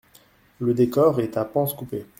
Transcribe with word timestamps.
Le 0.59 0.73
décor 0.73 1.19
est 1.21 1.37
à 1.37 1.45
pans 1.45 1.67
coupés. 1.67 2.07